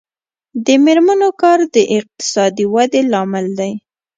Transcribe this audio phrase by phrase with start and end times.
[0.65, 3.71] د میرمنو کار د اقتصادي ودې لامل دی.